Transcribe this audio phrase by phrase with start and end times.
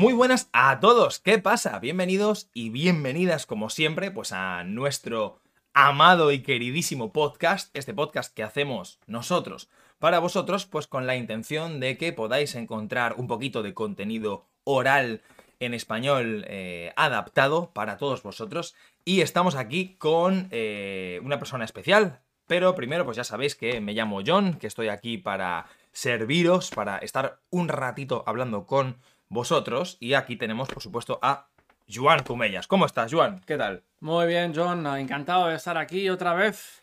[0.00, 1.78] Muy buenas a todos, ¿qué pasa?
[1.78, 5.42] Bienvenidos y bienvenidas como siempre pues a nuestro
[5.74, 9.68] amado y queridísimo podcast, este podcast que hacemos nosotros
[9.98, 15.20] para vosotros pues con la intención de que podáis encontrar un poquito de contenido oral
[15.58, 18.74] en español eh, adaptado para todos vosotros.
[19.04, 23.92] Y estamos aquí con eh, una persona especial, pero primero pues ya sabéis que me
[23.92, 28.96] llamo John, que estoy aquí para serviros, para estar un ratito hablando con
[29.30, 29.96] vosotros.
[30.00, 31.48] Y aquí tenemos, por supuesto, a
[31.88, 32.66] Juan Cumellas.
[32.66, 33.40] ¿Cómo estás, Juan?
[33.46, 33.82] ¿Qué tal?
[34.00, 34.86] Muy bien, John.
[34.86, 36.82] Encantado de estar aquí otra vez.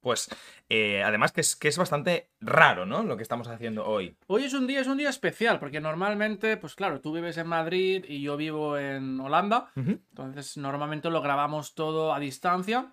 [0.00, 0.28] Pues
[0.68, 3.02] eh, además que es, que es bastante raro, ¿no?
[3.02, 4.16] Lo que estamos haciendo hoy.
[4.26, 7.46] Hoy es un día, es un día especial, porque normalmente, pues claro, tú vives en
[7.46, 9.70] Madrid y yo vivo en Holanda.
[9.74, 12.92] Entonces, normalmente lo grabamos todo a distancia.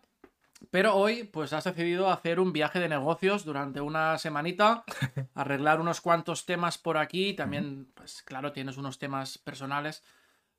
[0.72, 4.84] Pero hoy, pues has decidido hacer un viaje de negocios durante una semanita,
[5.36, 10.04] arreglar unos cuantos temas por aquí, también, pues claro, tienes unos temas personales.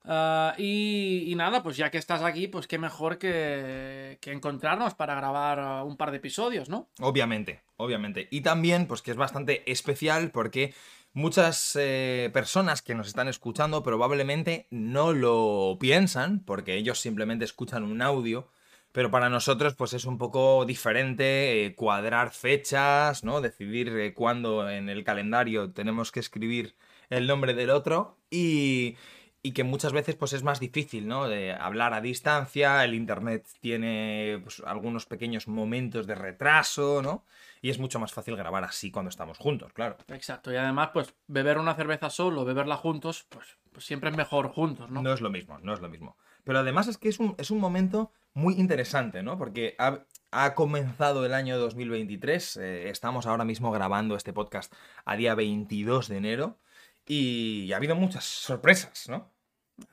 [0.09, 5.59] Ah, y, nada, pues ya que estás aquí, pues qué mejor que, encontrarnos para grabar
[5.59, 6.87] ah, un par de episodios, ¿no?
[7.01, 8.27] Obviamente, obviamente.
[8.31, 10.73] Y también, pues que es bastante especial porque
[11.11, 17.83] muchas eh, personas que nos están escuchando probablemente no lo piensan porque ellos simplemente escuchan
[17.83, 18.47] un audio
[18.91, 23.41] pero para nosotros pues es un poco diferente eh, cuadrar fechas, ¿no?
[23.41, 26.75] Decidir eh, cuándo en el calendario tenemos que escribir
[27.09, 28.97] el nombre del otro y,
[29.43, 31.27] y que muchas veces pues es más difícil, ¿no?
[31.27, 37.23] De hablar a distancia, el internet tiene pues, algunos pequeños momentos de retraso, ¿no?
[37.61, 39.97] Y es mucho más fácil grabar así cuando estamos juntos, claro.
[40.09, 44.49] Exacto, y además pues beber una cerveza solo, beberla juntos, pues, pues siempre es mejor
[44.49, 45.01] juntos, ¿no?
[45.01, 46.17] No es lo mismo, no es lo mismo.
[46.47, 49.37] Pero además es que es un, es un momento muy interesante, ¿no?
[49.37, 55.35] Porque ha, comenzado el año 2023, eh, estamos ahora mismo grabando este podcast a día
[55.35, 56.57] 22 de enero
[57.05, 59.29] y ha habido muchas sorpresas, ¿no?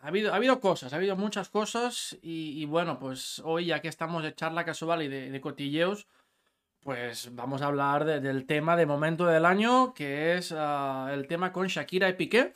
[0.01, 3.89] Ha habido, ha habido cosas, ha habido muchas cosas y, bueno, pues hoy ya que
[3.89, 6.07] estamos de charla casual y de, cotilleos,
[6.83, 11.53] pues vamos a hablar del tema de momento del año, que es ah, el tema
[11.53, 12.53] con Shakira y Piqué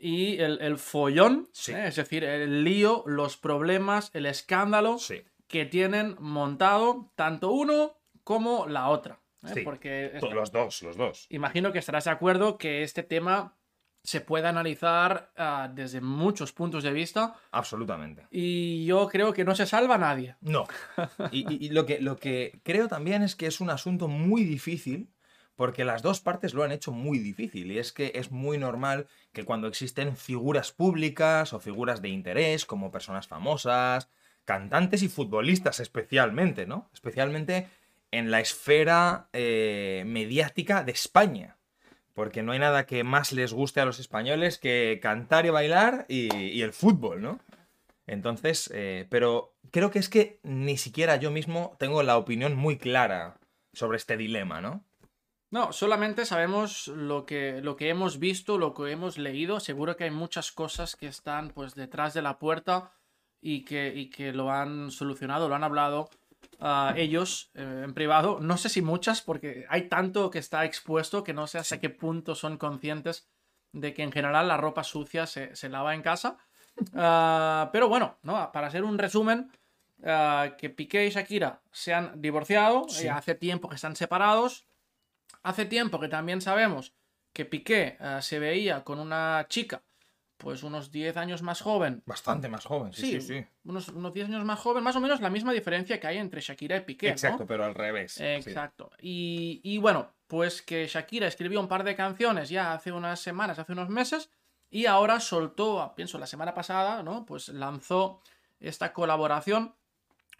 [0.00, 1.84] y el, follón, ¿eh?
[1.86, 4.98] es decir, el lío, los problemas, el escándalo
[5.46, 9.20] que tienen montado tanto uno como la otra.
[9.46, 9.62] ¿eh?
[9.64, 11.26] Porque los dos, los dos.
[11.30, 13.54] Imagino que estarás de acuerdo que este tema
[14.02, 17.34] se puede analizar ah, desde muchos puntos de vista.
[17.50, 18.26] Absolutamente.
[18.30, 20.36] Y yo creo que no se salva nadie.
[20.40, 20.66] No.
[21.30, 25.10] y, lo, que, lo que creo también es que es un asunto muy difícil
[25.58, 29.08] porque las dos partes lo han hecho muy difícil y es que es muy normal
[29.32, 34.08] que cuando existen figuras públicas o figuras de interés como personas famosas,
[34.44, 36.88] cantantes y futbolistas especialmente, ¿no?
[36.94, 37.66] Especialmente
[38.12, 41.56] en la esfera eh, mediática de España.
[42.14, 46.06] Porque no hay nada que más les guste a los españoles que cantar y bailar
[46.08, 47.40] y, el fútbol, ¿no?
[48.06, 52.78] Entonces, eh, pero creo que es que ni siquiera yo mismo tengo la opinión muy
[52.78, 53.40] clara
[53.72, 54.84] sobre este dilema, ¿no?
[55.50, 59.60] No, solamente sabemos lo que, lo que hemos visto, lo que hemos leído.
[59.60, 62.92] Seguro que hay muchas cosas que están pues detrás de la puerta
[63.40, 66.10] y que, que lo han solucionado, lo han hablado
[66.60, 68.40] a ellos eh, en privado.
[68.40, 71.88] No sé si muchas, porque hay tanto que está expuesto que no sé hasta qué
[71.88, 73.26] punto son conscientes
[73.72, 76.36] de que en general la ropa sucia se, lava en casa.
[76.94, 78.52] Ah, pero bueno, ¿no?
[78.52, 79.50] para hacer un resumen,
[80.04, 84.66] ah, que Piqué y Shakira se han divorciado, hace tiempo que están separados
[85.48, 86.92] Hace tiempo que también sabemos
[87.32, 89.82] que Piqué eh, se veía con una chica,
[90.36, 92.02] pues unos 10 años más joven.
[92.04, 93.46] Bastante más joven, sí, sí, sí.
[93.64, 96.42] Unos, unos 10 años más joven, más o menos la misma diferencia que hay entre
[96.42, 97.08] Shakira y Piqué.
[97.08, 98.20] Exacto, pero al revés.
[98.20, 98.90] Exacto.
[99.00, 103.58] Y, y bueno, pues que Shakira escribió un par de canciones ya hace unas semanas,
[103.58, 104.30] hace unos meses,
[104.68, 107.24] y ahora soltó, pienso la semana pasada, ¿no?
[107.24, 108.20] Pues lanzó
[108.60, 109.77] esta colaboración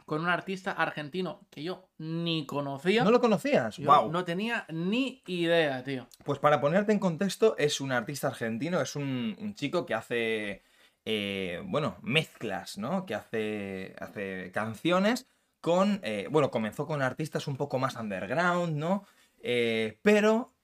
[0.08, 3.04] con un artista argentino que yo ni conocía.
[3.04, 3.78] ¿No lo conocías?
[3.78, 4.10] wow.
[4.10, 6.08] No tenía ni idea, tío.
[6.24, 10.64] Pues para ponerte en contexto, es un artista argentino, es un, chico que hace,
[11.04, 13.04] eh, bueno, mezclas, ¿no?
[13.04, 15.28] Que hace, hace canciones
[15.60, 19.04] con, eh, bueno, comenzó con artistas un poco más underground, ¿no?
[19.40, 20.54] Eh, pero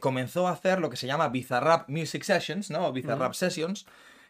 [0.00, 2.92] comenzó a hacer lo que se llama Bizarrap Music Sessions, ¿no?
[2.92, 3.86] Bizarrap Sessions,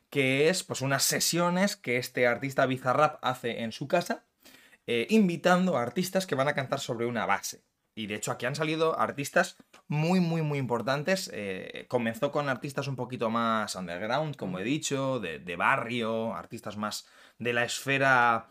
[0.08, 4.25] que es pues unas sesiones que este artista Bizarrap hace en su casa
[4.86, 7.62] eh, invitando a artistas que van a cantar sobre una base.
[7.94, 9.56] Y de hecho aquí han salido artistas
[9.88, 11.30] muy, muy, muy importantes.
[11.32, 17.08] Eh, comenzó con artistas un poquito más underground, como he dicho, de, barrio, artistas más
[17.38, 18.48] de la esfera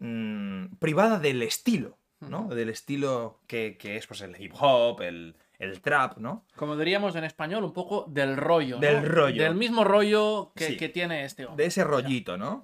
[0.00, 2.48] mm, privada del estilo, ¿no?
[2.48, 6.44] Del estilo que, es pues, el hip hop, el, el trap, ¿no?
[6.56, 8.74] Como diríamos en español, un poco del rollo.
[8.74, 8.80] ¿no?
[8.80, 9.42] Del rollo.
[9.42, 10.76] Del mismo rollo que, Sí.
[10.76, 11.62] que tiene este hombre.
[11.62, 12.60] De ese rollito, ¿no?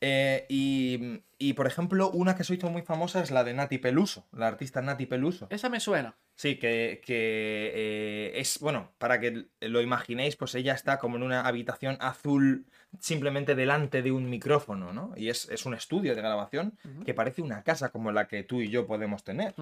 [0.00, 3.78] Eh, y, y, por ejemplo, una que se hizo muy famosa es la de Nati
[3.78, 5.46] Peluso, la artista Nati Peluso.
[5.48, 6.14] Esa me suena.
[6.34, 11.22] Sí, que, que, eh, es, bueno, para que lo imaginéis, pues ella está como en
[11.22, 12.66] una habitación azul
[12.98, 15.14] simplemente delante de un micrófono, ¿no?
[15.16, 18.60] Y es, es un estudio de grabación que parece una casa como la que tú
[18.60, 19.54] y yo podemos tener.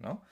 [0.00, 0.22] ¿no?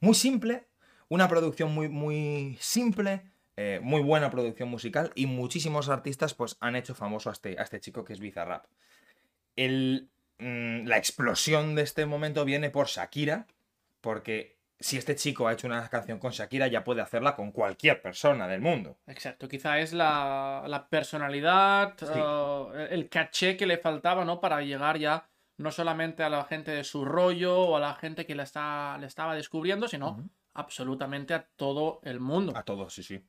[0.00, 0.66] Muy simple,
[1.08, 3.22] una producción muy, muy simple,
[3.56, 7.62] eh, muy buena producción musical y muchísimos artistas pues han hecho famoso a este, a
[7.62, 8.66] este chico que es Bizarrap.
[9.54, 13.46] El, mm, la explosión de este momento viene por Shakira,
[14.00, 18.00] porque si este chico ha hecho una canción con Shakira ya puede hacerla con cualquier
[18.00, 18.96] persona del mundo.
[19.08, 22.06] Exacto, quizá es la, la personalidad, Sí.
[22.14, 24.40] eh, el caché que le faltaba, ¿no?
[24.40, 25.26] Para llegar ya
[25.56, 28.96] no solamente a la gente de su rollo o a la gente que le, está,
[28.98, 30.22] le estaba descubriendo, sino
[30.54, 32.52] absolutamente a todo el mundo.
[32.56, 33.24] A todos, sí, sí.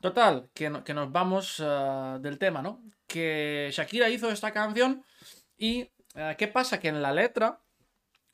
[0.00, 2.82] Total, que, no- que nos vamos eh, del tema, ¿no?
[3.06, 5.04] Que Shakira hizo esta canción
[5.58, 5.90] y
[6.36, 6.80] ¿qué pasa?
[6.80, 7.60] Que en la letra,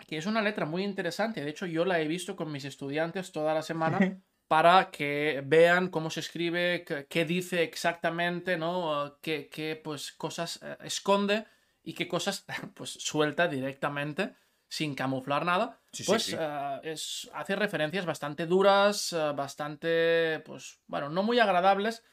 [0.06, 3.32] que es una letra muy interesante, de hecho yo la he visto con mis estudiantes
[3.32, 3.98] toda la semana
[4.48, 9.06] para que vean cómo se escribe, qué, dice exactamente, ¿no?
[9.06, 11.46] Eh, Qué, qué, pues, cosas eh, esconde
[11.82, 12.44] y qué cosas
[12.74, 14.34] pues suelta directamente
[14.68, 15.80] sin camuflar nada.
[15.92, 16.36] Sí, pues sí.
[16.38, 22.04] eh, es, hace referencias bastante duras, eh, bastante, pues, bueno, no muy agradables,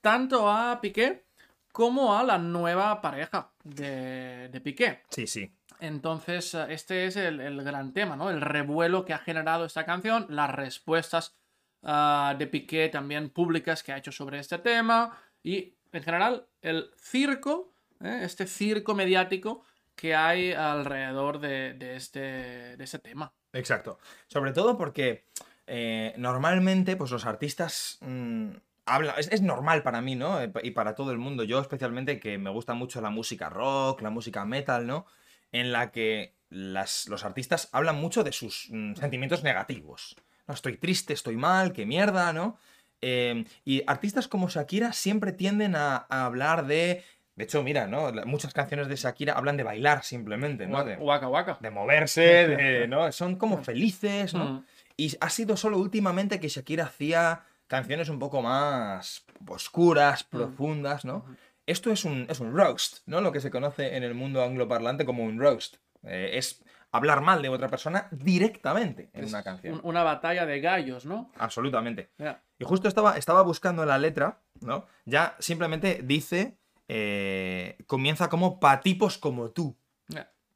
[0.00, 1.26] tanto a Piqué
[1.72, 5.02] como a la nueva pareja de, de Piqué.
[5.08, 5.52] Sí, sí.
[5.80, 8.30] Entonces, eh, este es el, el gran tema, ¿no?
[8.30, 11.36] El revuelo que ha generado esta canción, las respuestas
[11.82, 16.90] ah, de Piqué también públicas que ha hecho sobre este tema y, en general, el
[16.96, 18.20] circo, ¿eh?
[18.22, 19.64] este circo mediático
[19.96, 23.34] que hay alrededor de, de este, de este tema.
[23.52, 23.98] Exacto.
[24.28, 25.26] Sobre todo porque
[25.66, 28.50] eh, normalmente, pues los artistas mm,
[28.86, 29.14] hablan.
[29.18, 30.40] Es, es normal para mí, ¿no?
[30.40, 31.44] Eh, Y para todo el mundo.
[31.44, 35.06] Yo, especialmente, que me gusta mucho la música rock, la música metal, ¿no?
[35.52, 40.16] En la que las- los artistas hablan mucho de sus mm, sentimientos negativos.
[40.46, 42.58] No, estoy triste, estoy mal, qué mierda, ¿no?
[43.00, 47.02] Eh, y artistas como Shakira siempre tienden a, a hablar de.
[47.34, 48.12] De hecho, mira, ¿no?
[48.26, 50.84] Muchas canciones de Shakira hablan de bailar simplemente, ¿no?
[50.84, 51.58] De- Waka waka.
[51.60, 53.10] de moverse, de, ¿no?
[53.12, 54.44] Son como felices, ¿no?
[54.44, 54.64] Mm.
[54.98, 61.24] Y ha sido solo últimamente que Shakira hacía canciones un poco más oscuras, profundas, ¿no?
[61.64, 63.22] Esto es un, es un roast, ¿no?
[63.22, 65.76] Lo que se conoce en el mundo angloparlante como un roast.
[66.02, 69.74] Eh, es hablar mal de otra persona directamente en Es una canción.
[69.76, 71.30] un- una batalla de gallos, ¿no?
[71.38, 72.10] Absolutamente.
[72.58, 74.84] Y justo estaba, estaba buscando la letra, ¿no?
[75.06, 76.58] Ya simplemente dice,
[76.88, 79.74] eh, comienza como pa' tipos como tú.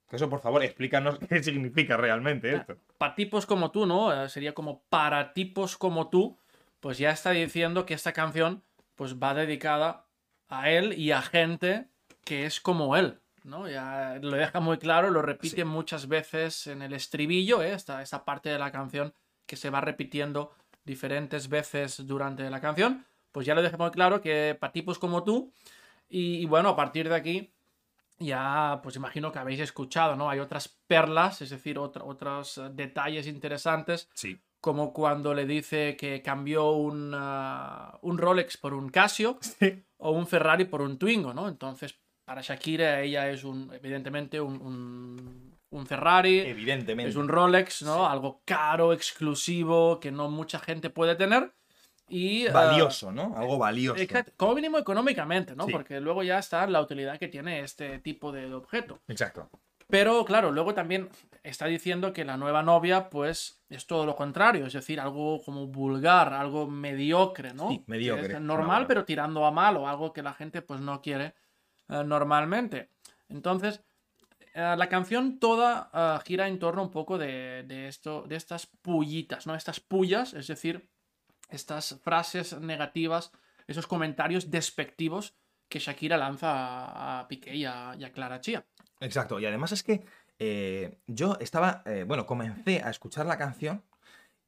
[0.08, 2.76] Que Eso, por favor, explícanos qué significa realmente esto.
[2.98, 4.12] Para tipos como tú, ¿no?
[4.12, 6.38] Eh, Sería como para tipos como tú,
[6.81, 8.62] pues ya está diciendo que esta canción
[8.94, 10.06] pues va dedicada
[10.49, 11.88] a él y a gente
[12.25, 13.69] que es como él, ¿no?
[13.69, 15.64] Ya lo deja muy claro, lo repite Sí.
[15.64, 17.73] muchas veces en el estribillo, ¿eh?
[17.73, 19.14] esta, esta parte de la canción
[19.46, 20.52] que se va repitiendo
[20.84, 25.25] diferentes veces durante la canción, pues ya lo deja muy claro que para tipos como
[25.25, 25.52] tú,
[26.08, 27.52] y, y bueno, a partir de aquí
[28.19, 30.31] ya pues imagino que habéis escuchado, ¿no?
[30.31, 34.41] Hay otras perlas, es decir, otros eh, detalles interesantes, Sí.
[34.60, 39.82] Como cuando le dice que cambió un, ah, un Rolex por un Casio Sí.
[39.98, 41.48] o un Ferrari por un Twingo, ¿no?
[41.48, 47.10] Entonces, para Shakira ella es un, evidentemente un, un, un Ferrari, Evidentemente.
[47.10, 48.06] es un Rolex, ¿no?
[48.06, 48.13] Sí.
[48.13, 51.53] Algo caro, exclusivo, que no mucha gente puede tener.
[52.08, 53.34] Y, ah, valioso, ¿no?
[53.36, 54.01] Algo valioso.
[54.01, 55.67] Exacto, como mínimo económicamente, ¿no?
[55.67, 55.72] Sí.
[55.72, 59.01] Porque luego ya está la utilidad que tiene este tipo de objeto.
[59.08, 59.51] Exacto.
[59.88, 61.08] Pero claro, luego también
[61.43, 65.69] está diciendo que la nueva novia, pues, es todo lo contrario, es decir, algo como
[65.69, 67.69] vulgar, algo mediocre, ¿no?
[67.69, 71.34] Sí, mediocre, es normal, pero tirando a malo, algo que la gente, pues, no quiere
[71.88, 72.90] eh, normalmente.
[73.28, 73.84] Entonces,
[74.55, 78.66] eh, la canción toda eh, gira en torno un poco de, de esto, de estas
[78.66, 79.55] pullitas, ¿no?
[79.55, 80.90] Estas pullas, es decir,
[81.48, 83.31] estas frases negativas,
[83.69, 85.36] esos comentarios despectivos
[85.69, 88.66] que Shakira lanza a, a Piqué y a, y a Clara Chía.
[89.00, 89.38] Exacto.
[89.41, 90.05] Y además es que
[90.38, 93.82] eh, yo estaba, eh, bueno, comencé a escuchar la canción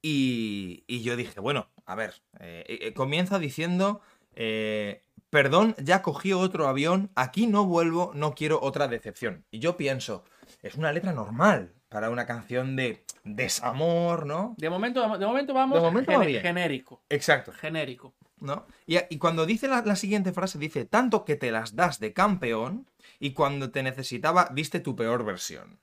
[0.03, 4.01] y, y yo dije, bueno, a ver, eh, comienza diciendo,
[4.37, 9.45] eh, perdón, ya cogí otro avión, aquí no vuelvo, no quiero otra decepción.
[9.51, 10.25] Y yo pienso,
[10.63, 14.55] es una letra normal para una canción de desamor, ¿no?
[14.59, 16.43] De momento, de momento vamos De momento va gene- bien.
[16.43, 17.03] genérico.
[17.09, 17.53] Exacto.
[17.53, 18.15] Genérico.
[18.41, 18.67] ¿no?
[18.87, 22.13] Y, y cuando dice la, la siguiente frase, dice, tanto que te las das de
[22.13, 22.87] campeón
[23.19, 25.81] y cuando te necesitaba, diste tu peor versión.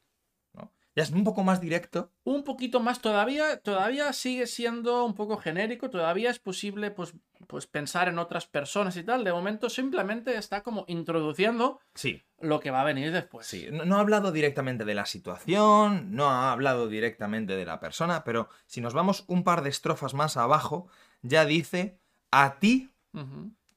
[0.54, 0.72] ¿no?
[0.96, 2.12] Ya es un poco más directo.
[2.24, 7.14] Un poquito más todavía, todavía sigue siendo un poco genérico, todavía es posible pues,
[7.48, 9.24] pues pensar en otras personas y tal.
[9.24, 13.46] De momento simplemente está como introduciendo Sí, lo que va a venir después.
[13.46, 13.68] sí.
[13.72, 18.24] No, no ha hablado directamente de la situación, no ha hablado directamente de la persona,
[18.24, 20.88] pero si nos vamos un par de estrofas más abajo,
[21.22, 22.00] ya dice,
[22.32, 22.92] a ti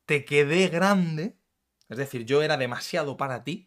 [0.07, 1.37] te quedé grande,
[1.89, 3.67] es decir, yo era demasiado para ti,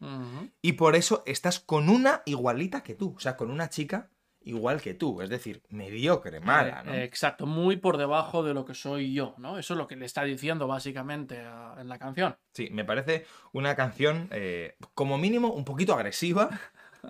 [0.61, 4.09] y por eso estás con una igualita que tú, o sea, con una chica
[4.43, 6.93] igual que tú, es decir, mediocre, mala, ¿no?
[6.95, 9.59] Eh, exacto, muy por debajo de lo que soy yo, ¿no?
[9.59, 12.35] Eso es lo que le está diciendo básicamente a- en la canción.
[12.53, 16.49] Sí, me parece una canción, eh, como mínimo, un poquito agresiva,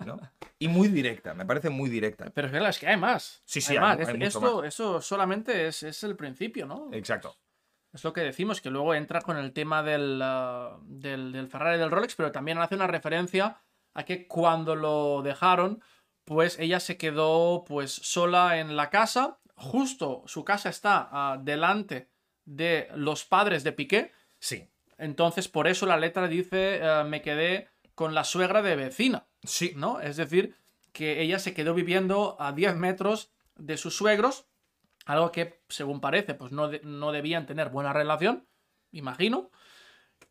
[0.05, 0.19] ¿no?
[0.59, 2.29] Y muy directa, me parece muy directa.
[2.33, 3.41] Pero es que, hay más.
[3.45, 4.07] Sí, sí, hay hay más.
[4.09, 6.89] hay mucho esto, eso solamente es, es el principio, ¿no?
[6.91, 7.35] Exacto.
[7.93, 11.77] Es lo que decimos, que luego entra con el tema del, ah, del, del Ferrari
[11.77, 13.61] y del Rolex, pero también hace una referencia
[13.93, 15.81] a que cuando lo dejaron,
[16.23, 19.39] pues ella se quedó pues sola en la casa.
[19.55, 22.09] Justo su casa está ah, delante
[22.45, 24.11] de los padres de Piqué.
[24.39, 29.27] Sí, Entonces, por eso la letra dice, eh, me quedé con la suegra de vecina,
[29.43, 29.99] sí, ¿no?
[29.99, 30.55] Es decir,
[30.91, 34.47] que ella se quedó viviendo a 10 metros de sus suegros,
[35.11, 38.47] algo que, según parece, pues no, de- no debían tener buena relación,
[38.91, 39.49] imagino.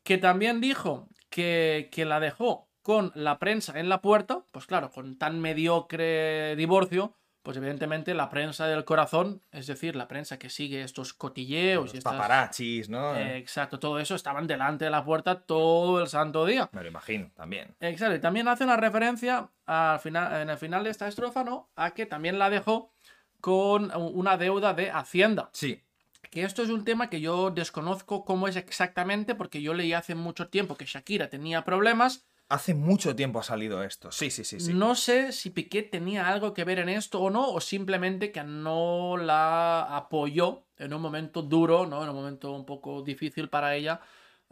[0.02, 4.90] Que también dijo que, que la dejó con la prensa en la puerta, pues claro,
[4.90, 10.50] con tan mediocre divorcio, pues evidentemente la prensa del corazón, es decir, la prensa que
[10.50, 12.12] sigue estos cotilleos los y estas...
[12.14, 13.16] paparachis, ¿no?
[13.16, 16.68] Eh, Exacto, todo eso estaban delante de la puerta todo el santo día.
[16.72, 17.75] Me lo imagino, también.
[17.80, 21.70] Exacto, y también hace una referencia al final, en el final de esta estrofa, ¿no?
[21.76, 22.92] A que también la dejó
[23.40, 25.50] con una deuda de Hacienda.
[25.52, 25.82] Sí,
[26.30, 30.14] Que esto es un tema que yo desconozco cómo es exactamente, porque yo leí hace
[30.14, 32.26] mucho tiempo que Shakira tenía problemas.
[32.49, 34.11] hace mucho tiempo ha salido esto.
[34.11, 34.75] Sí, sí, sí, sí.
[34.75, 38.42] No sé si Piqué tenía algo que ver en esto o no, o simplemente que
[38.42, 42.02] no la apoyó en un momento duro, ¿no?
[42.02, 44.00] En un momento un poco difícil para ella,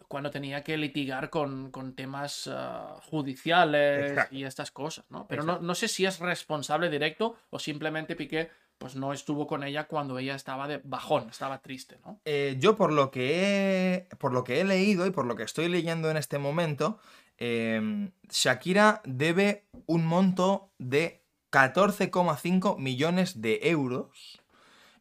[0.07, 4.35] cuando tenía que litigar con, con temas ah, judiciales Exacto.
[4.37, 5.27] y estas cosas, ¿no?
[5.27, 9.65] Pero no, no sé si es responsable directo o simplemente Piqué pues no estuvo con
[9.65, 12.21] ella cuando ella estaba de bajón, estaba triste, ¿no?
[12.25, 15.43] Eh, yo por lo que he, por lo que he leído y por lo que
[15.43, 16.99] estoy leyendo en este momento,
[17.39, 24.41] eh, Shakira debe un monto de 14,5 millones de euros,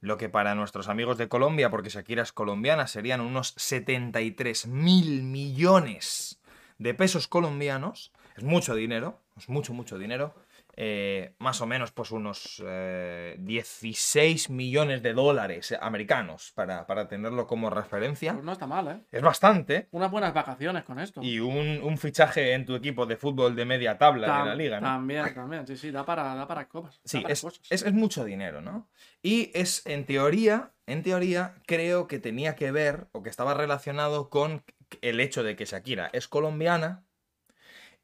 [0.02, 5.24] lo que para nuestros amigos de Colombia, porque Shakira es colombiana, serían unos 73 mil
[5.24, 6.40] millones
[6.78, 8.12] de pesos colombianos.
[8.36, 10.36] Es mucho dinero, es mucho, mucho dinero.
[10.80, 17.48] Eh, más o menos pues unos eh, 16 millones de dólares americanos para, para tenerlo
[17.48, 18.34] como referencia.
[18.34, 19.00] Pues no está mal, ¿eh?
[19.12, 19.88] Es bastante.
[19.90, 21.22] Unas buenas vacaciones con esto.
[21.24, 24.56] Y un, un fichaje en tu equipo de fútbol de media tabla de Tam- la
[24.56, 24.86] liga, ¿no?
[24.88, 27.02] También, también, sí, sí, da para, da para copas.
[27.04, 27.62] Sí, para es, cosas.
[27.72, 28.88] es- es mucho dinero, ¿no?
[29.24, 34.30] Y es, en teoría, en teoría, creo que tenía que ver, o que estaba relacionado
[34.30, 34.64] con
[35.02, 37.04] el hecho de que Shakira es colombiana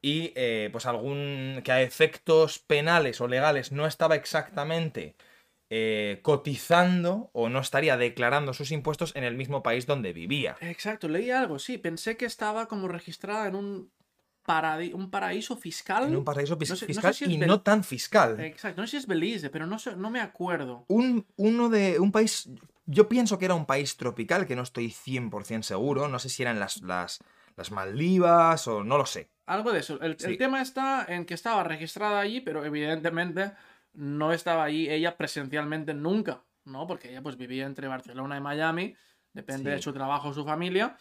[0.03, 1.61] y, eh, pues, algún.
[1.63, 5.15] que a efectos penales o legales no estaba exactamente
[5.71, 10.55] eh, cotizando o no estaría declarando sus impuestos en el mismo país donde vivía.
[10.61, 11.77] Exacto, leí algo, sí.
[11.79, 13.91] Pensé que estaba como registrada en un,
[14.45, 16.03] paradi- un paraíso fiscal.
[16.09, 18.39] En un paraíso fis- No sé- no sé fiscal si y Bel- no tan fiscal.
[18.39, 20.85] Exacto, no sé si es Belice, pero no, sé, no me acuerdo.
[20.89, 22.49] un, uno de un país,
[22.85, 26.43] yo pienso que era un país tropical, que no estoy 100% seguro, no sé si
[26.43, 27.19] eran las, las,
[27.55, 29.29] las Maldivas o no lo sé.
[29.45, 29.99] Algo de eso.
[30.01, 33.51] El, el tema está en que estaba registrada allí, pero evidentemente
[33.93, 36.87] no estaba allí ella presencialmente nunca, ¿no?
[36.87, 38.95] Porque ella pues vivía entre Barcelona y Miami,
[39.33, 39.75] depende Sí.
[39.75, 40.95] de su trabajo o su familia.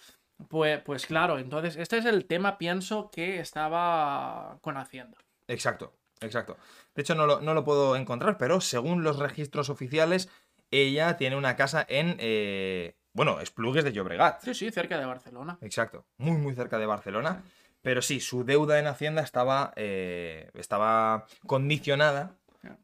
[0.48, 5.16] Pues, pues claro, entonces este es el tema, pienso, que estaba con Hacienda.
[5.46, 6.56] Exacto, exacto.
[6.96, 10.28] De hecho no lo, no lo puedo encontrar, pero según los registros oficiales,
[10.72, 14.42] ella tiene una casa en, eh, bueno, Esplugues de Llobregat.
[14.42, 15.58] Sí, sí, cerca de Barcelona.
[15.60, 17.42] Exacto, muy muy cerca de Barcelona.
[17.82, 22.36] Pero sí, su deuda en Hacienda estaba, eh, estaba condicionada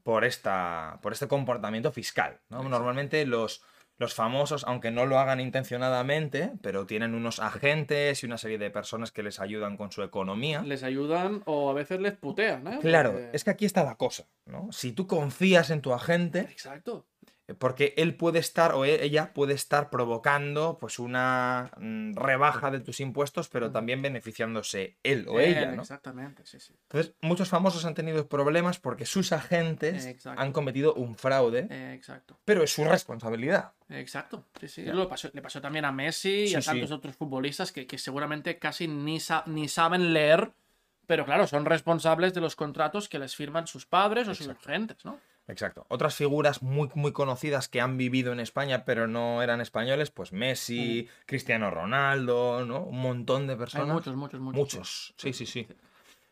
[0.02, 2.40] por, esta, por este comportamiento fiscal.
[2.50, 3.62] Normalmente los,
[3.96, 8.70] los famosos, aunque no lo hagan intencionadamente, pero tienen unos agentes y una serie de
[8.70, 10.62] personas que les ayudan con su economía.
[10.62, 12.78] Les ayudan o a veces les putean, ¿eh?
[12.80, 14.70] Claro, Porque- es que aquí está la cosa, ¿no?
[14.72, 17.06] Si tú confías en tu agente, Exacto.
[17.56, 22.80] Porque él puede estar o e- ella puede estar provocando pues una mm, rebaja de
[22.80, 25.82] tus impuestos, pero también beneficiándose él o Él, ella, ¿no?
[25.82, 26.74] Exactamente, sí, sí.
[26.82, 30.40] Entonces, muchos famosos han tenido problemas porque sus agentes Exacto.
[30.40, 32.38] han cometido un fraude, exacto.
[32.44, 33.72] pero es su responsabilidad.
[33.88, 34.84] Exacto, sí, sí.
[34.84, 34.92] Ya.
[34.92, 36.66] Lo pasó- le pasó también a Messi y a sí.
[36.66, 40.52] tantos otros futbolistas que, que seguramente casi ni, sa- ni saben leer
[41.06, 45.02] Pero claro, son responsables de los contratos que les firman sus padres o sus agentes,
[45.06, 45.18] ¿no?
[45.48, 45.86] Exacto.
[45.88, 50.32] Otras figuras muy, muy conocidas que han vivido en España pero no eran españoles, pues
[50.32, 52.82] Messi, Cristiano Ronaldo, ¿no?
[52.84, 53.88] Un montón de personas.
[53.88, 54.58] Hay muchos, muchos, muchos.
[54.58, 55.66] Muchos, sí, sí, sí.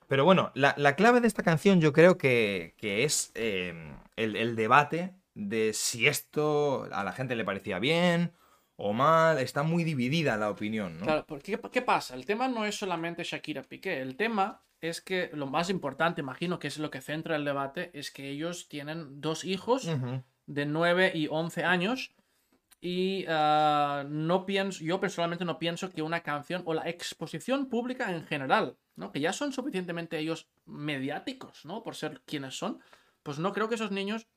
[0.08, 3.75] Pero bueno, la, clave de esta canción yo creo que, es eh,
[4.16, 8.32] el, debate de si esto a la gente le parecía bien
[8.76, 9.38] o mal.
[9.38, 11.04] Está muy dividida la opinión, ¿no?
[11.04, 12.14] Claro, porque ¿qué pasa?
[12.14, 14.00] El tema no es solamente Shakira Piqué.
[14.00, 17.90] El tema es que lo más importante, imagino que es lo que centra el debate,
[17.95, 19.88] es que ellos tienen dos hijos
[20.47, 22.14] de 9 y 11 años.
[22.80, 28.12] Y ah, no pienso, yo personalmente no pienso que una canción o la exposición pública
[28.12, 29.12] en general, ¿no?
[29.12, 31.83] que ya son suficientemente ellos mediáticos, ¿no?
[31.83, 32.80] por ser quienes son,
[33.23, 34.28] pues no creo que esos niños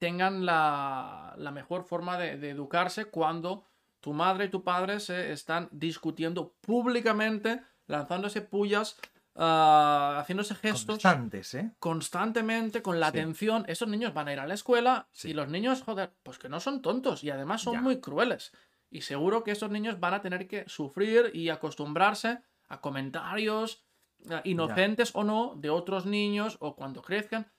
[0.00, 3.64] tengan la, mejor forma de, educarse cuando
[4.00, 8.96] tu madre y tu padre se están discutiendo públicamente, lanzándose pullas
[9.36, 11.70] Ah, haciéndose gestos Constantes, ¿eh?
[11.78, 13.64] constantemente, con la atención.
[13.68, 16.60] Esos niños van a ir a la escuela y los niños, joder, pues que no
[16.60, 18.52] son tontos y además son muy crueles.
[18.90, 23.84] Y seguro que esos niños van a tener que sufrir y acostumbrarse a comentarios
[24.28, 27.50] eh, inocentes o no de otros niños o cuando crezcan.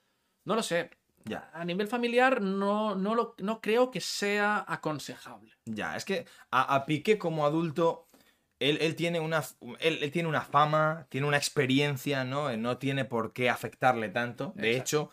[0.44, 0.90] No lo sé.
[1.24, 1.50] Ya.
[1.52, 5.52] A nivel familiar no, no, lo, no creo que sea aconsejable.
[5.64, 8.08] Ya, es que a, a Piqué como adulto
[8.62, 9.42] él, tiene una,
[9.80, 12.56] él, tiene una fama, tiene una experiencia, ¿no?
[12.56, 14.52] No tiene por qué afectarle tanto.
[14.54, 15.10] De hecho,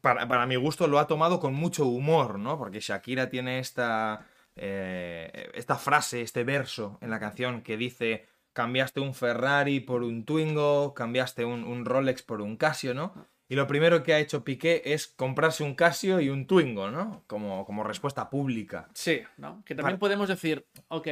[0.00, 2.58] para, mi gusto lo ha tomado con mucho humor, ¿no?
[2.58, 9.00] Porque Shakira tiene esta, eh, esta frase, este verso en la canción que dice, cambiaste
[9.00, 13.14] un Ferrari por un Twingo, cambiaste un, un Rolex por un Casio, ¿no?
[13.52, 17.22] Y lo primero que ha hecho Piqué es comprarse un Casio y un Twingo, ¿no?
[17.26, 18.88] Como, como respuesta pública.
[18.94, 19.62] Sí, ¿no?
[19.66, 21.06] Que también podemos decir, ok,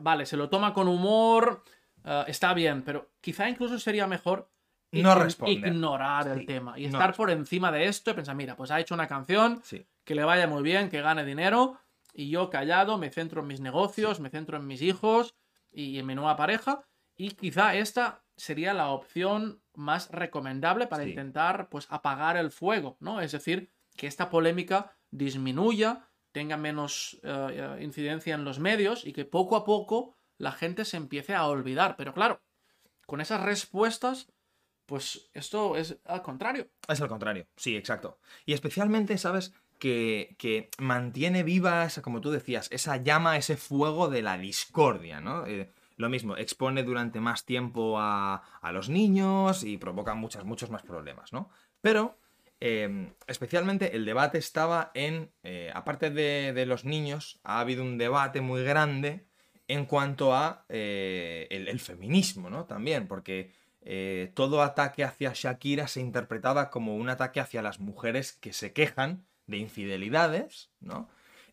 [0.00, 1.62] vale, se lo toma con humor,
[2.02, 4.50] eh, está bien, pero quizá incluso sería mejor
[4.90, 8.80] no ignorar el tema y estar por encima de esto y pensar, mira, pues ha
[8.80, 9.62] hecho una canción,
[10.02, 11.78] que le vaya muy bien, que gane dinero,
[12.12, 15.36] y yo callado me centro en mis negocios, me centro en mis hijos
[15.70, 16.84] y en mi nueva pareja,
[17.16, 23.20] y quizá esta sería la opción más recomendable para intentar pues apagar el fuego, ¿no?
[23.20, 29.12] Es decir, que esta polémica disminuya, tenga menos eh, eh, incidencia en los medios y
[29.12, 31.96] que poco a poco la gente se empiece a olvidar.
[31.96, 32.40] Pero claro,
[33.06, 34.32] con esas respuestas,
[34.86, 36.68] pues esto es al contrario.
[36.86, 38.18] Es al contrario, sí, exacto.
[38.46, 39.52] Y especialmente, ¿sabes?
[39.78, 45.20] Que, que, mantiene viva, esa, como tú decías, esa llama, ese fuego de la discordia,
[45.20, 45.46] ¿no?
[45.46, 50.82] Eh, lo mismo, expone durante más tiempo a, los niños y provoca muchas, muchos más
[50.82, 51.50] problemas, ¿no?
[51.80, 52.18] Pero,
[52.60, 58.40] em, especialmente el debate estaba en, eh, aparte de, los niños, ha habido un debate
[58.40, 59.26] muy grande
[59.66, 62.64] en cuanto a eh, el, feminismo, ¿no?
[62.64, 68.32] También, porque eh, todo ataque hacia Shakira se interpretaba como un ataque hacia las mujeres
[68.32, 71.08] que se quejan de infidelidades, ¿no?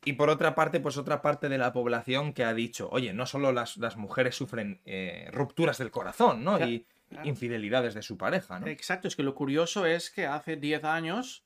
[0.06, 3.26] Y por otra parte, pues otra parte de la población que ha dicho, oye, no
[3.26, 6.60] solo las, mujeres sufren eh, rupturas del corazón, ¿no?
[6.66, 6.86] Y
[7.24, 8.68] infidelidades de su pareja, ¿no?
[8.68, 11.44] Exacto, es que lo curioso es que hace 10 años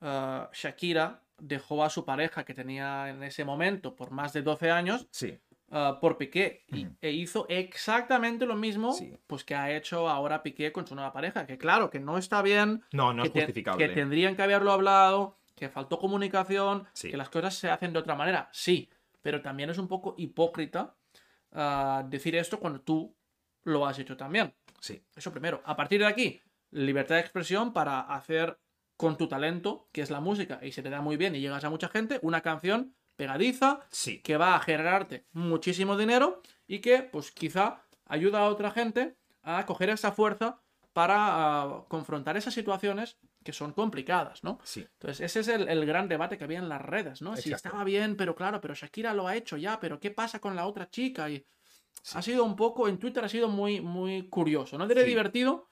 [0.00, 4.70] uh, Shakira dejó a su pareja que tenía en ese momento por más de 12
[4.70, 5.06] años.
[5.10, 5.38] Sí.
[5.68, 6.66] Uh, por Piqué
[7.00, 8.94] e hizo exactamente lo mismo
[9.26, 12.42] pues que ha hecho ahora Piqué con su nueva pareja que claro que no está
[12.42, 17.28] bien no no es justificable que tendrían que haberlo hablado que faltó comunicación, que las
[17.28, 18.88] cosas se hacen de otra manera, sí,
[19.20, 20.96] pero también es un poco hipócrita
[21.52, 23.16] ah, decir esto cuando tú
[23.64, 24.54] lo has hecho también.
[24.80, 25.04] Sí.
[25.14, 25.62] Eso primero.
[25.64, 28.58] A partir de aquí, libertad de expresión para hacer
[28.96, 31.64] con tu talento, que es la música, y se te da muy bien y llegas
[31.64, 34.20] a mucha gente, una canción pegadiza sí.
[34.22, 39.66] que va a generarte muchísimo dinero y que, pues quizá ayuda a otra gente a
[39.66, 40.60] coger esa fuerza
[40.92, 44.58] para ah, confrontar esas situaciones que son complicadas, ¿no?
[44.64, 44.80] Sí.
[44.80, 47.36] Entonces, ese es el, gran debate que había en las redes, ¿no?
[47.36, 50.56] Si estaba bien, pero claro, pero Shakira lo ha hecho ya, pero ¿qué pasa con
[50.56, 51.28] la otra chica?
[51.30, 51.44] Y
[52.14, 54.78] ha sido un poco, en Twitter ha sido muy, muy curioso.
[54.78, 55.70] No diré divertido,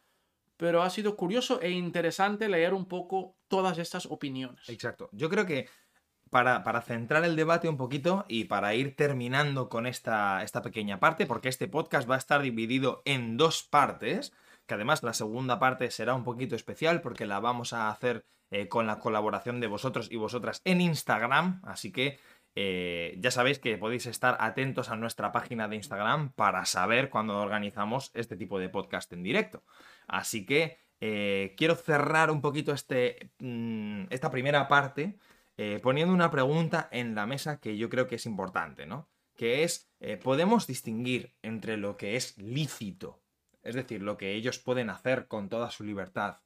[0.56, 4.68] pero ha sido curioso e interesante leer un poco todas estas opiniones.
[4.68, 5.08] Exacto.
[5.12, 5.68] Yo creo que
[6.30, 11.00] para, para, centrar el debate un poquito y para ir terminando con esta, esta pequeña
[11.00, 14.32] parte, porque este podcast va a estar dividido en dos partes
[14.70, 18.68] que además la segunda parte será un poquito especial porque la vamos a hacer eh,
[18.68, 22.20] con la colaboración de vosotros y vosotras en Instagram, así que
[22.54, 27.36] eh, ya sabéis que podéis estar atentos a nuestra página de Instagram para saber cuando
[27.40, 29.64] organizamos este tipo de podcast en directo.
[30.06, 35.18] Así que eh, quiero cerrar un poquito este, mm, esta primera parte
[35.82, 39.10] poniendo una pregunta en la mesa que yo creo que es importante, ¿no?
[39.36, 43.19] Que es, ¿podemos distinguir entre lo que es lícito
[43.62, 46.38] es decir, lo que ellos pueden hacer con toda su libertad,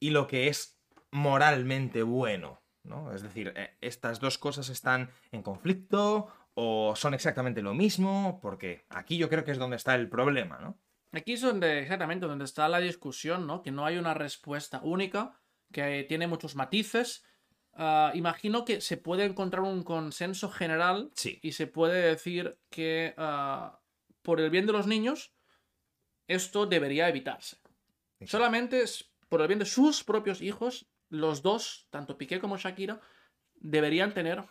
[0.00, 0.78] y lo que es
[1.10, 3.12] moralmente bueno, ¿no?
[3.12, 8.84] Es decir, eh, estas dos cosas están en conflicto o son exactamente lo mismo, porque
[8.88, 10.78] aquí yo creo que es donde está el problema, ¿no?
[11.12, 13.62] Aquí es donde, exactamente, donde está la discusión, ¿no?
[13.62, 15.40] Que no hay una respuesta única,
[15.72, 17.24] que tiene muchos matices.
[17.72, 21.40] Ah, imagino que se puede encontrar un consenso general Sí.
[21.42, 23.80] y se puede decir que ah,
[24.22, 25.33] por el bien de los niños,
[26.28, 27.58] esto debería evitarse.
[28.26, 33.00] Solamente es por el bien de sus propios hijos, los dos, tanto Piqué como Shakira,
[33.54, 34.44] deberían tener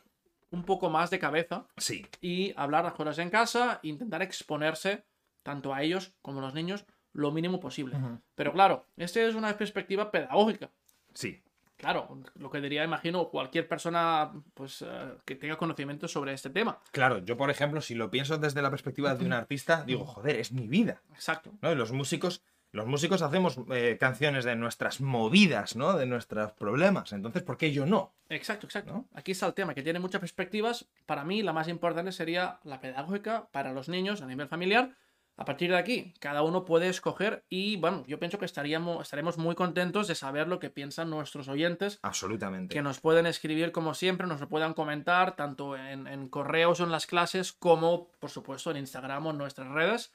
[0.52, 5.06] un poco más de cabeza Sí, y hablar las cosas en casa e intentar exponerse
[5.42, 7.98] tanto a ellos como a los niños lo mínimo posible.
[8.36, 10.72] Pero claro, esta es una perspectiva pedagógica.
[11.14, 11.44] sí,
[11.78, 16.80] Claro, lo que diría, imagino, cualquier persona pues, eh, que tenga conocimiento sobre este tema.
[16.92, 20.38] Claro, yo por ejemplo, si lo pienso desde la perspectiva de un artista, digo, joder,
[20.38, 21.02] es mi vida.
[21.14, 21.52] Exacto.
[21.62, 21.72] ¿no?
[21.72, 25.94] Y los músicos, los músicos hacemos eh, canciones de nuestras movidas, ¿no?
[25.94, 27.12] De nuestros problemas.
[27.14, 28.14] Entonces, ¿por qué yo no?
[28.30, 28.94] Exacto, exacto.
[28.94, 29.08] ¿No?
[29.14, 30.88] Aquí está el tema, que tiene muchas perspectivas.
[31.06, 34.96] Para mí, la más importante sería la pedagógica para los niños a nivel familiar.
[35.36, 39.39] A partir de aquí, cada uno puede escoger y, bueno, yo pienso que estaríamos, estaremos
[39.39, 42.74] muy contentos de saber lo que piensan nuestros oyentes, Absolutamente.
[42.74, 46.84] que nos pueden escribir como siempre, nos lo puedan comentar, tanto en, en correos o
[46.84, 50.12] en las clases, como, por supuesto, en Instagram o en nuestras redes.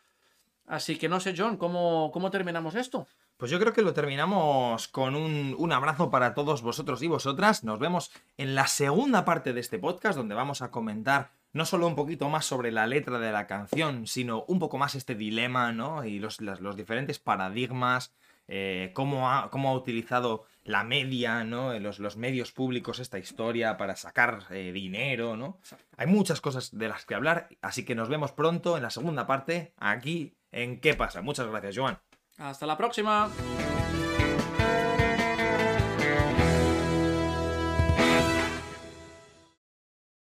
[0.68, 3.08] Así que no sé, John, ¿cómo, cómo terminamos esto?
[3.38, 7.64] Pues yo creo que lo terminamos con un, un abrazo para todos vosotros y vosotras.
[7.64, 11.86] Nos vemos en la segunda parte de este podcast, donde vamos a comentar no solo
[11.86, 15.72] un poquito más sobre la letra de la canción, sino un poco más este dilema,
[15.72, 16.04] ¿no?
[16.04, 18.14] Y los, los diferentes paradigmas,
[18.46, 21.72] eh, cómo, ha, cómo ha utilizado la media, ¿no?
[21.72, 25.58] Eh, Los, los medios públicos esta historia para sacar eh, dinero, ¿no?
[25.96, 29.26] Hay muchas cosas de las que hablar, así que nos vemos pronto en la segunda
[29.26, 31.20] parte, aquí en ¿Qué pasa?
[31.20, 31.98] Muchas gracias, Joan.
[32.38, 33.30] Hasta la próxima.